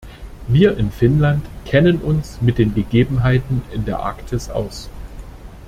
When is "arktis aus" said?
3.99-4.89